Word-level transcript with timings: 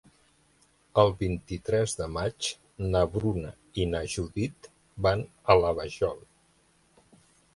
El 1.01 1.11
vint-i-tres 1.17 1.93
de 1.99 2.07
maig 2.13 2.47
na 2.95 3.03
Bruna 3.17 3.51
i 3.83 3.87
na 3.91 4.01
Judit 4.13 4.69
van 5.09 5.23
a 5.55 5.59
la 5.65 5.75
Vajol. 5.81 6.19